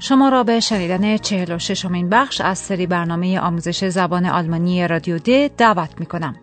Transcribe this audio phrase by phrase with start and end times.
[0.00, 5.56] شما را به شنیدن 46 امین بخش از سری برنامه آموزش زبان آلمانی رادیو د
[5.56, 6.36] دعوت می کنم.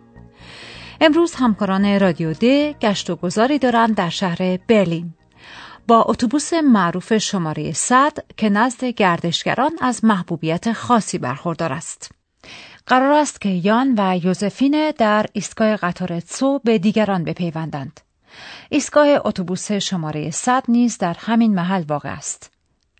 [1.02, 2.44] امروز همکاران رادیو د
[2.80, 5.13] گشت و گذاری دارند در شهر برلین.
[5.88, 12.11] با اتوبوس معروف شماره 100 که نزد گردشگران از محبوبیت خاصی برخوردار است.
[12.88, 17.99] قرار است که یان و یوزفین در ایستگاه قطار تسو به دیگران بپیوندند.
[18.70, 22.52] ایستگاه اتوبوس شماره 100 نیز در همین محل واقع است.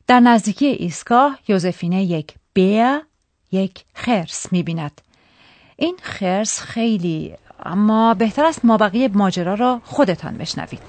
[0.07, 3.02] در نزدیکی ایستگاه یوزفینه یک بیا
[3.52, 5.02] یک خرس می‌بیند.
[5.77, 7.33] این خرس خیلی
[7.66, 10.81] اما بهتر است ما بقیه ماجرا را خودتان بشنوید.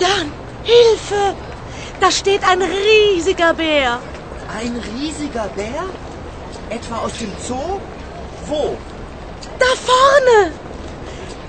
[0.00, 0.32] یان
[0.64, 1.12] هیلف!
[2.00, 3.98] در شتید این ریزیگا بیا
[4.60, 5.84] این ریزیگر بیا
[6.70, 8.76] اتفا از دیم زو و
[9.60, 10.52] در فرنه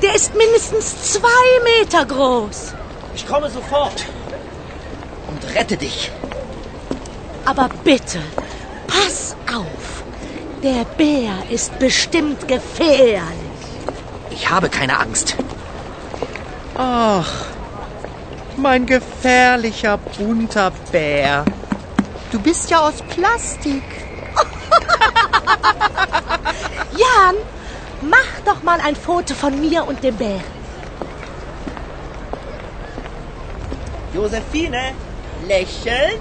[0.01, 2.71] در است منستن زوی متر گروز
[3.13, 4.01] ایش کامه سفرد
[5.43, 6.24] و رتت دیم
[7.45, 8.19] Aber bitte,
[8.87, 10.03] pass auf.
[10.63, 13.21] Der Bär ist bestimmt gefährlich.
[14.31, 15.35] Ich habe keine Angst.
[16.75, 17.31] Ach,
[18.57, 21.45] mein gefährlicher bunter Bär.
[22.31, 23.83] Du bist ja aus Plastik.
[26.97, 27.35] Jan,
[28.01, 30.41] mach doch mal ein Foto von mir und dem Bär.
[34.13, 34.93] Josephine,
[35.47, 36.19] lächeln.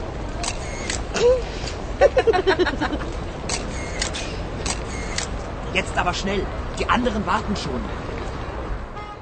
[5.74, 6.42] Jetzt aber schnell.
[6.78, 7.80] Die anderen warten schon.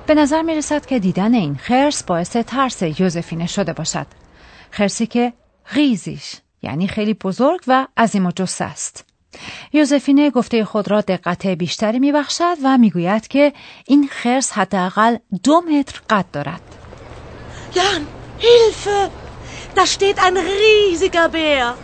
[0.06, 4.06] به نظر می رسد که دیدن این خرس باعث ترس یوزفینه شده باشد.
[4.71, 5.33] خرسی که
[5.75, 9.05] غیزیش یعنی خیلی بزرگ و عظیم و جسه است.
[9.73, 13.53] یوزفینه گفته خود را دقت بیشتری می بخشد و می گوید که
[13.87, 16.61] این خرس حداقل دو متر قد دارد.
[17.75, 18.03] Jan,
[18.39, 19.11] Hilfe!
[19.75, 21.75] Da steht ein riesiger Bär.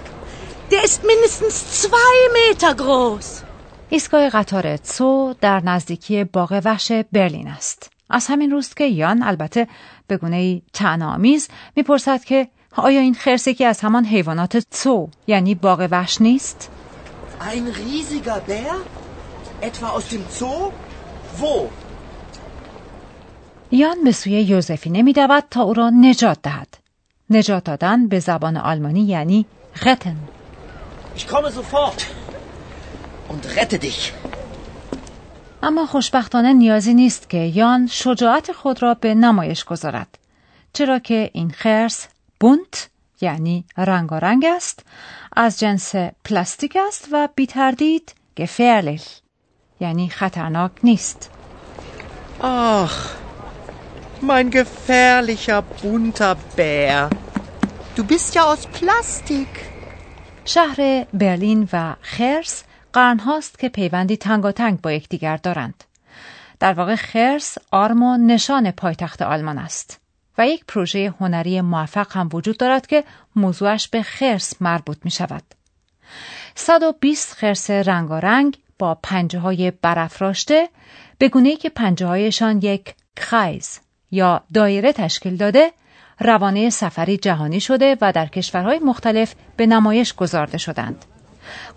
[0.71, 3.43] Der ist mindestens zwei Meter groß.
[3.91, 7.91] ایستگاه قطار تسو در نزدیکی باغ وحش برلین است.
[8.11, 9.69] از همین روست که یان البته
[10.07, 15.89] به گونه تنامیز می‌پرسد که آیا این خرس یکی از همان حیوانات تسو یعنی باغ
[15.91, 16.71] وحش نیست؟
[17.41, 18.75] Ein riesiger Bär?
[19.63, 20.73] Etwa aus dem Zoo?
[21.41, 21.69] Wo?
[23.71, 26.79] یان به سوی یوزفینه میدود تا او را نجات دهد.
[27.31, 29.47] نجات دادن به زبان آلمانی یعنی
[29.83, 30.17] غتن.
[31.19, 32.01] Ich komme sofort.
[33.33, 34.13] Und rette dich.
[35.63, 40.19] اما خوشبختانه نیازی نیست که یان شجاعت خود را به نمایش گذارد.
[40.73, 42.09] چرا که این خرس
[42.41, 42.89] بونت
[43.21, 44.85] یعنی رنگارنگ است،
[45.37, 49.03] از جنس پلاستیک است و بی تردید gefährlich
[49.81, 51.31] یعنی خطرناک نیست.
[52.43, 52.97] Ach,
[54.23, 57.11] mein gefährlicher bunter Bär.
[57.97, 59.68] Du bist ja aus Plastik.
[60.49, 65.85] شهر برلین و خرس قرنهاست که پیوندی تنگاتنگ با یکدیگر دارند.
[66.61, 70.01] در واقع خرس آرم و نشان پایتخت آلمان است
[70.39, 73.05] و یک پروژه هنری موفق هم وجود دارد که
[73.37, 75.43] موضوعش به خرس مربوط می شود.
[76.55, 80.69] 120 خرس رنگارنگ با پنجه های برافراشته
[81.19, 82.95] به گونه که پنجه هایشان یک
[83.31, 83.81] کایز
[84.11, 85.73] یا دایره تشکیل داده
[86.21, 91.05] روانه سفری جهانی شده و در کشورهای مختلف به نمایش گذارده شدند.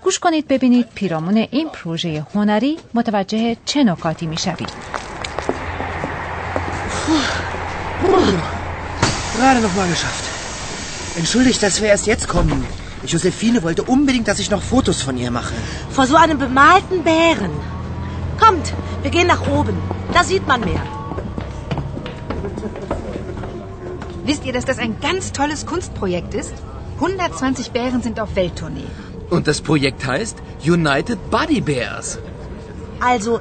[0.04, 4.70] گوش کنید ببینید پیرامون این پروژه هنری متوجه چه نکاتی می شوید.
[9.38, 10.26] Gerade noch mal geschafft.
[11.22, 12.66] Entschuldigt, dass wir erst jetzt kommen.
[13.12, 15.56] Josephine wollte unbedingt, dass ich noch Fotos von ihr mache.
[15.90, 17.54] Vor so einem bemalten Bären.
[18.40, 18.68] Kommt,
[19.04, 19.78] wir gehen nach oben.
[20.14, 21.01] Da sieht man mehr.
[24.24, 26.54] Wisst ihr, dass das ein ganz tolles Kunstprojekt ist?
[26.96, 28.86] 120 Bären sind auf Welttournee.
[29.30, 32.20] Und das Projekt heißt United Buddy Bears.
[33.00, 33.40] Also,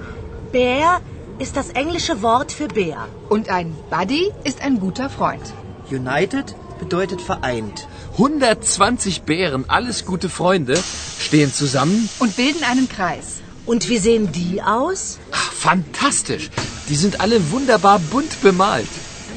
[0.53, 1.01] Bär
[1.39, 3.09] ist das englische Wort für Bär.
[3.29, 5.53] Und ein Buddy ist ein guter Freund.
[5.91, 7.87] United bedeutet vereint.
[8.13, 10.83] 120 Bären, alles gute Freunde,
[11.19, 12.09] stehen zusammen.
[12.21, 13.41] Und bilden einen Kreis.
[13.67, 15.19] Und wie sehen die aus?
[15.33, 16.51] Ach, fantastisch.
[16.89, 18.89] Die sind alle wunderbar bunt bemalt.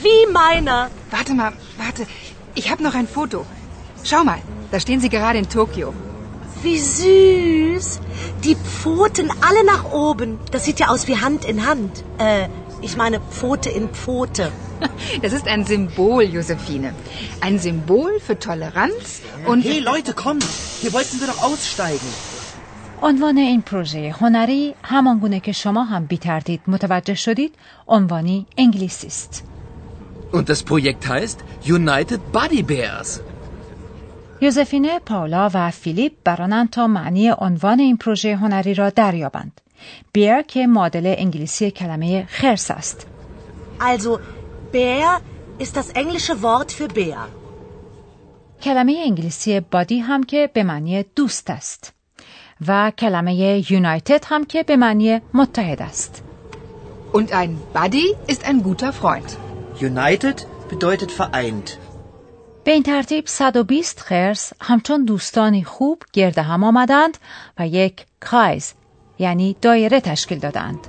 [0.01, 0.89] Wie meiner.
[1.12, 2.06] Warte mal, warte.
[2.54, 3.46] Ich habe noch ein Foto.
[4.04, 4.40] Schau mal,
[4.70, 5.94] da stehen sie gerade in Tokio.
[6.62, 8.00] Wie süß.
[8.44, 10.38] Die Pfoten alle nach oben.
[10.50, 12.04] Das sieht ja aus wie Hand in Hand.
[12.18, 12.48] Äh,
[12.80, 14.50] ich meine Pfote in Pfote.
[15.22, 16.94] Das ist ein Symbol, Josephine.
[17.40, 19.64] Ein Symbol für Toleranz und...
[19.64, 20.46] Hey Leute, kommt!
[20.80, 22.10] Hier wollten wir doch aussteigen.
[23.02, 27.54] عنوان این پروژه هنری همان گونه که شما هم بی تردید متوجه شدید
[27.88, 29.44] عنوانی انگلیسی است.
[30.33, 31.39] Und das Projekt heißt
[31.77, 33.19] United Body Bears.
[34.41, 39.61] یوزفینه، پاولا و فیلیپ برانند تا معنی عنوان این پروژه هنری را دریابند.
[40.13, 43.07] بیر که معادل انگلیسی کلمه خرس است.
[43.79, 44.19] Also,
[44.73, 45.21] Bär
[45.59, 47.27] ist das englische Wort für Bär.
[48.61, 51.93] کلمه انگلیسی بادی هم که به معنی دوست است.
[52.67, 56.23] و کلمه یونایتد هم که به معنی متحد است.
[57.13, 59.42] Und ein Buddy ist ein guter Freund.
[59.81, 61.77] United bedeutet vereint.
[62.63, 67.17] به این ترتیب 120 خرس همچون دوستانی خوب گرد هم آمدند
[67.59, 68.73] و یک کایز
[69.19, 70.87] یعنی دایره تشکیل دادند.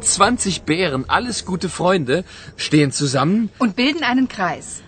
[0.00, 2.24] 120 Bären, alles gute Freunde,
[2.56, 4.82] stehen zusammen Und bilden einen Kreis.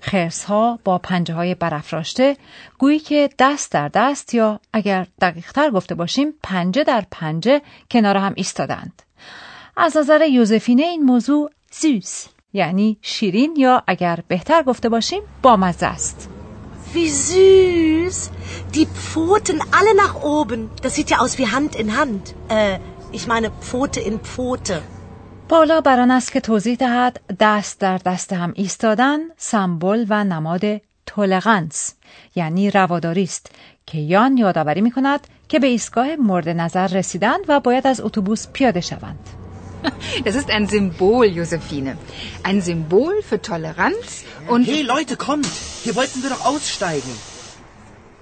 [0.00, 2.36] خرس ها با پنجه های برافراشته
[2.78, 8.32] گویی که دست در دست یا اگر دقیقتر گفته باشیم پنجه در پنجه کنار هم
[8.36, 9.02] ایستادند.
[9.76, 16.28] از نظر یوزفینه این موضوع زوس یعنی شیرین یا اگر بهتر گفته باشیم بامزه است.
[16.94, 18.18] Wie süß.
[18.74, 20.60] Die Pfoten alle nach oben.
[20.82, 22.34] Das sieht ja aus wie Hand in Hand.
[22.48, 22.78] Äh,
[23.12, 24.82] ich meine Pfote in Pfote.
[25.48, 30.80] پاولا بر آن است که توضیح دهد دست در دست هم ایستادن سمبل و نماد
[31.06, 31.94] تولغنس
[32.34, 33.50] یعنی رواداری است
[33.86, 38.46] که یان یادآوری می کند که به ایستگاه مورد نظر رسیدند و باید از اتوبوس
[38.52, 39.41] پیاده شوند.
[40.24, 41.96] Das ist ein Symbol, Josephine.
[42.42, 44.66] Ein Symbol für Toleranz und...
[44.66, 45.52] Hey Leute, kommt!
[45.84, 47.14] Hier wollten wir doch aussteigen.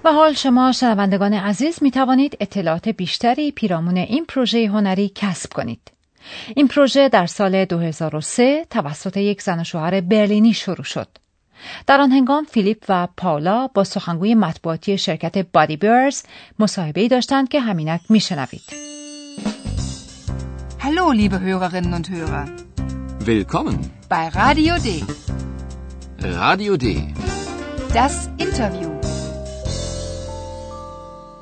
[0.03, 5.91] و حال شما شنوندگان عزیز می توانید اطلاعات بیشتری پیرامون این پروژه هنری کسب کنید.
[6.55, 11.07] این پروژه در سال 2003 توسط یک زن و شوهر برلینی شروع شد.
[11.87, 16.23] در آن هنگام فیلیپ و پاولا با سخنگوی مطبوعاتی شرکت بادی بیرز
[16.59, 19.00] مصاحبه داشتند که همینک میشنوید.
[20.84, 22.44] Hallo, liebe Hörerinnen und Hörer.
[23.32, 23.78] Willkommen.
[24.08, 24.88] Bei Radio D.
[26.42, 26.86] Radio D.
[27.94, 28.90] Das Interview.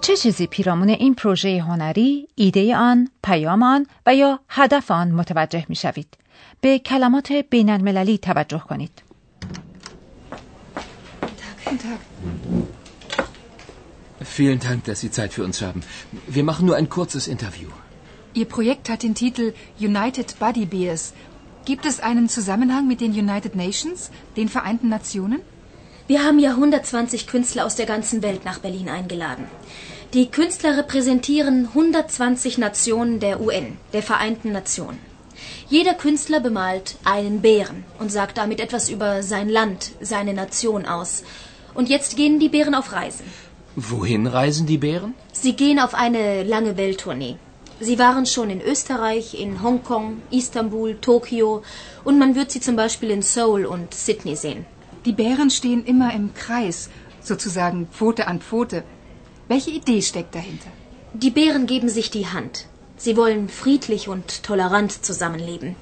[0.01, 5.67] چه چیزی پیرامون این پروژه هنری، ایده آن، پیام آن و یا هدف آن متوجه
[5.69, 6.17] می شوید؟
[6.61, 9.03] به کلمات بین المللی توجه کنید.
[11.65, 12.01] Guten Tag.
[14.25, 15.81] Vielen Dank, dass Sie Zeit für uns haben.
[16.29, 17.69] Wir machen nur ein kurzes Interview.
[18.36, 21.14] Ihr Projekt hat den Titel United Buddy Bears.
[21.66, 25.42] Gibt es einen Zusammenhang mit den United Nations, den Vereinten Nationen?
[26.08, 29.46] Wir haben ja 120 Künstler aus der ganzen Welt nach Berlin eingeladen.
[30.14, 35.00] Die Künstler repräsentieren 120 Nationen der UN, der Vereinten Nationen.
[35.68, 41.24] Jeder Künstler bemalt einen Bären und sagt damit etwas über sein Land, seine Nation aus.
[41.74, 43.26] Und jetzt gehen die Bären auf Reisen.
[43.76, 45.14] Wohin reisen die Bären?
[45.32, 47.38] Sie gehen auf eine lange Welttournee.
[47.82, 51.64] Sie waren schon in Österreich, in Hongkong, Istanbul, Tokio
[52.04, 54.66] und man wird sie zum Beispiel in Seoul und Sydney sehen.
[55.06, 56.90] Die Bären stehen immer im Kreis,
[57.22, 58.84] sozusagen Pfote an Pfote.
[59.48, 60.70] Welche Idee steckt dahinter?
[61.14, 62.66] Die Bären geben sich die Hand.
[62.98, 65.78] Sie wollen friedlich und tolerant zusammenleben.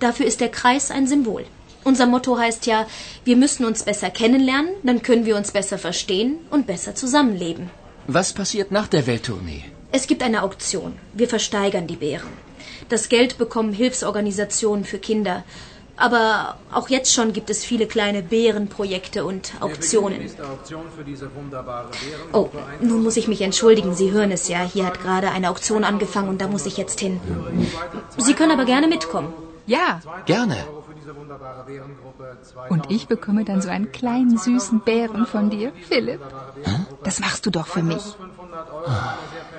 [0.00, 1.44] Dafür ist der Kreis ein Symbol.
[1.84, 2.86] Unser Motto heißt ja,
[3.24, 7.70] wir müssen uns besser kennenlernen, dann können wir uns besser verstehen und besser zusammenleben.
[8.06, 9.64] Was passiert nach der Welttournee?
[9.92, 10.98] Es gibt eine Auktion.
[11.12, 12.28] Wir versteigern die Bären.
[12.88, 15.44] Das Geld bekommen Hilfsorganisationen für Kinder.
[15.96, 20.30] Aber auch jetzt schon gibt es viele kleine Bärenprojekte und Auktionen.
[22.32, 22.48] Oh,
[22.80, 23.94] nun muss ich mich entschuldigen.
[23.94, 24.62] Sie hören es ja.
[24.62, 27.20] Hier hat gerade eine Auktion angefangen und da muss ich jetzt hin.
[28.16, 29.32] Sie können aber gerne mitkommen.
[29.66, 30.56] Ja, Gerne.
[32.68, 36.20] Und ich bekomme dann so einen kleinen süßen Bären von dir, Philipp.
[37.04, 38.04] Das machst du doch für mich.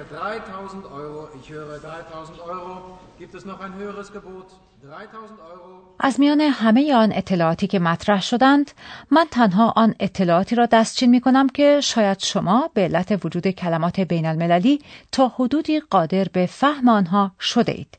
[0.09, 1.27] 3000 Euro.
[1.39, 2.99] Ich höre 3000 Euro.
[3.17, 4.47] Gibt es noch ein höheres Gebot?
[4.81, 5.83] 3000 Euro.
[5.99, 8.71] از میان همه آن اطلاعاتی که مطرح شدند
[9.11, 13.99] من تنها آن اطلاعاتی را دستچین می کنم که شاید شما به علت وجود کلمات
[13.99, 14.81] بین المللی
[15.11, 17.97] تا حدودی قادر به فهم آنها شده اید.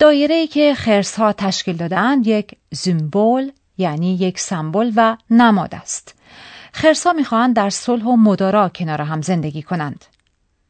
[0.00, 6.14] دایره ای که خرس ها تشکیل دادند یک زیمبول یعنی یک سمبل و نماد است.
[6.72, 10.04] خرس ها می‌خواهند در صلح و مدارا کنار هم زندگی کنند.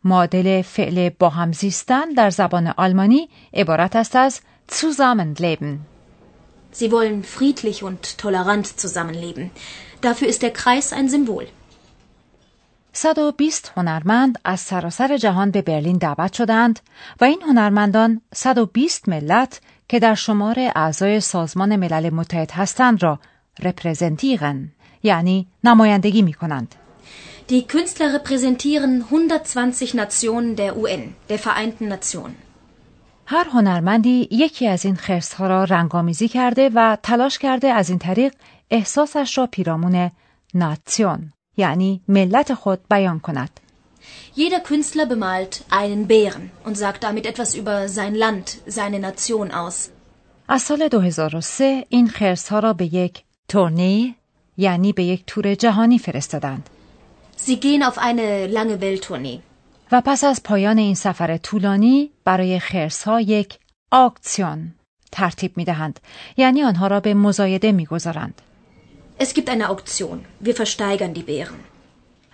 [0.04, 4.40] معادل فعل با هم زیستن در زبان آلمانی عبارت است از
[4.72, 5.78] zusammenleben.
[6.72, 9.50] Sie wollen friedlich und tolerant zusammenleben.
[10.00, 11.46] Dafür ist der Kreis ein Symbol.
[12.92, 16.80] 120 هنرمند از سراسر جهان به برلین دعوت شدند
[17.20, 23.18] و این هنرمندان 120 ملت که در شمار اعضای سازمان ملل متحد هستند را
[23.62, 24.68] رپرزنتیرن
[25.02, 26.74] یعنی نمایندگی می کنند.
[27.48, 32.34] Die Künstler repräsentieren 120 Nationen der UN, der Vereinten Nationen.
[33.26, 37.98] هر هنرمندی یکی از این خرس ها را رنگامیزی کرده و تلاش کرده از این
[37.98, 38.34] طریق
[38.70, 40.10] احساسش را پیرامون
[40.54, 43.50] ناتیون یعنی ملت خود بیان کند.
[44.36, 49.90] Jeder Künstler bemalt einen Bären und sagt damit etwas über sein Land, seine Nation aus.
[50.48, 54.14] از سال 2003 این خرس ها را به یک تورنی
[54.56, 56.70] یعنی به یک تور جهانی فرستادند.
[57.46, 59.40] Sie gehen auf eine lange Welttournee.
[59.92, 63.58] و پس از پایان این سفر طولانی برای خرس ها یک
[63.90, 64.74] آکسیون
[65.12, 66.00] ترتیب می دهند.
[66.36, 68.42] یعنی آنها را به مزایده می گذارند.
[69.26, 70.24] Es gibt eine Auktion.
[70.46, 71.60] Wir versteigern die Bären.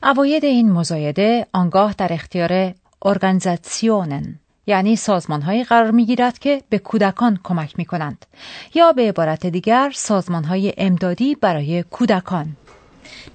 [0.02, 6.78] اواید این مزایده آنگاه در اختیار ارگانزاسیونن یعنی سازمان هایی قرار می گیرد که به
[6.78, 8.26] کودکان کمک می کنند
[8.74, 12.56] یا به عبارت دیگر سازمان های امدادی برای کودکان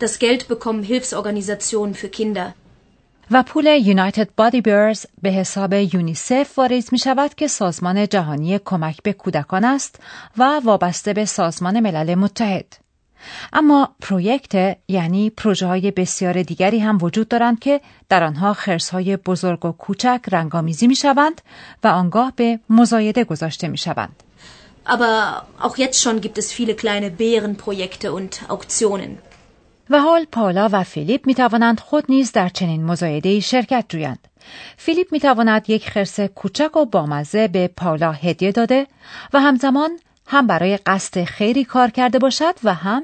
[0.04, 2.54] Das Geld bekommen Hilfsorganisationen für Kinder.
[3.32, 9.04] و پول یونایتد بادی بیرز به حساب یونیسف واریز می شود که سازمان جهانی کمک
[9.04, 10.00] به کودکان است
[10.38, 12.91] و وابسته به سازمان ملل متحد.
[13.54, 19.18] اما پروژکت یعنی پروژه های بسیار دیگری هم وجود دارند که در آنها خرس های
[19.18, 21.42] بزرگ و کوچک رنگامیزی می شوند
[21.84, 24.24] و آنگاه به مزایده گذاشته می شوند.
[24.86, 29.18] Aber auch jetzt schon gibt es viele kleine Bärenprojekte und Auktionen.
[29.90, 34.28] و حال پالا و فیلیپ می توانند خود نیز در چنین مزایده شرکت جویند.
[34.78, 38.88] فیلیپ می تواند یک خرس کوچک و بامزه به پاولا هدیه داده
[39.34, 43.04] و همزمان هم برای قصد خیری کار کرده باشد و هم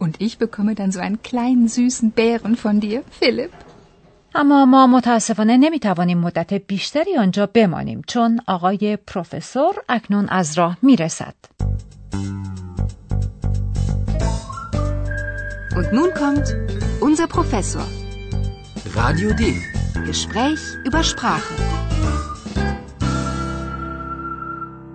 [0.00, 3.52] Und ich bekomme dann so einen kleinen süßen Bären von dir, Philipp.
[4.34, 10.78] اما ما متاسفانه نمی توانیم مدت بیشتری آنجا بمانیم چون آقای پروفسور اکنون از راه
[10.82, 11.34] می رسد.
[15.76, 16.48] Und nun kommt
[17.00, 17.86] unser Professor.
[18.94, 19.42] Radio D.
[20.06, 21.81] Gespräch über Sprache.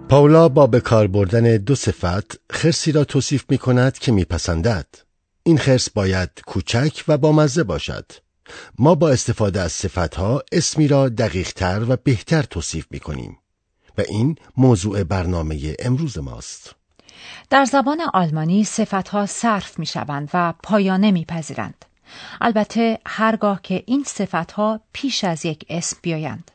[0.10, 4.86] پاولا با به کار بردن دو صفت خرسی را توصیف می کند که میپسندد.
[5.44, 8.12] این خرس باید کوچک و بامزه باشد.
[8.80, 13.38] ما با استفاده از صفتها اسمی را دقیقتر و بهتر توصیف می کنیم
[13.98, 16.76] و این موضوع برنامه امروز ماست.
[17.50, 21.86] در زبان آلمانی صفتها صرف می شوند و پایانه می پذیرند.
[22.42, 26.52] البته هرگاه که این صفتها پیش از یک اسم بیایند.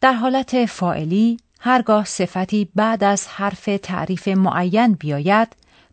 [0.00, 5.48] در حالت فائلی هرگاه صفتی بعد از حرف تعریف معین بیاید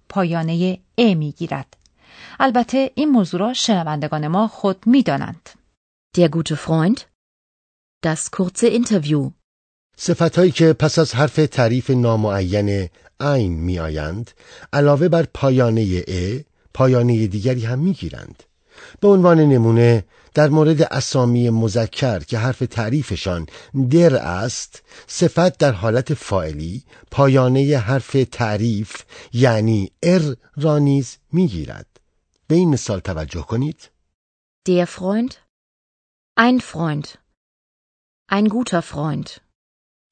[0.10, 1.78] پایانه ا می گیرد.
[2.40, 5.50] البته این موضوع را شنوندگان ما خود می دانند.
[6.18, 7.00] Der gute Freund.
[8.06, 9.32] Das kurze Interview.
[9.98, 12.90] صفتهایی که پس از حرف تعریف نامعین
[13.20, 14.32] عین می آیند
[14.74, 16.40] علاوه بر پایانه ا
[16.74, 18.44] پایانه دیگری هم می گیرند.
[19.00, 23.48] به عنوان نمونه در مورد اسامی مذکر که حرف تعریفشان
[23.92, 31.88] در است صفت در حالت فاعلی پایانه حرف تعریف یعنی ار را نیز می‌گیرد
[32.48, 33.90] به این مثال توجه کنید
[34.66, 35.34] Der Freund.
[36.38, 37.08] Ein Freund.
[38.30, 39.28] Ein guter Freund.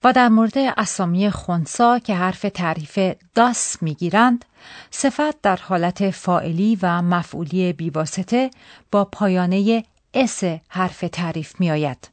[0.03, 2.99] و در مورد اسامی خونسا که حرف تعریف
[3.35, 4.45] داس می‌گیرند
[4.91, 8.51] صفت در حالت فائلی و مفعولی بیواسطه
[8.91, 12.11] با پایانه اس حرف تعریف می آید.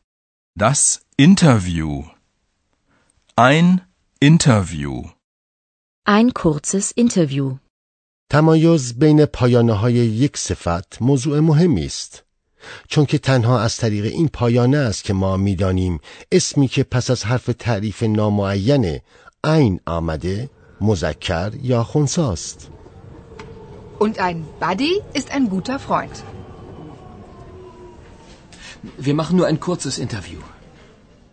[0.59, 2.05] Das Interview.
[3.39, 3.81] Ein
[4.21, 4.95] Interview.
[6.07, 7.59] Ein kurzes Interview.
[8.31, 12.28] تمایز بین پایانه های یک صفت موضوع مهمی است
[12.89, 16.01] چون که تنها از طریق این پایانه است که ما می‌دانیم
[16.33, 19.01] اسمی که پس از حرف تعریف نامعین
[19.45, 20.51] عین آمده
[20.81, 22.71] مذکر یا خونساست
[24.01, 26.17] Und ein Buddy ist ein guter Freund.
[29.07, 30.39] Wir machen nur ein kurzes Interview.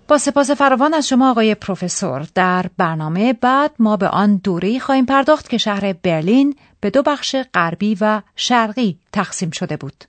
[0.07, 5.05] با سپاس فراوان از شما آقای پروفسور در برنامه بعد ما به آن دوره خواهیم
[5.05, 10.03] پرداخت که شهر برلین به دو بخش غربی و شرقی تقسیم شده بود.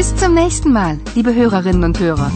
[0.00, 2.30] Bis zum nächsten Mal, liebe Hörerinnen und Hörer.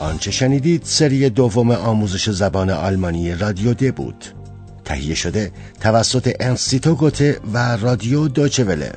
[0.00, 4.24] آنچه شنیدید سری دوم آموزش زبان آلمانی رادیو د بود
[4.84, 8.92] تهیه شده توسط انستیتو گوته و رادیو دوچه وله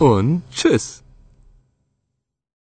[0.00, 1.09] Und tschüss.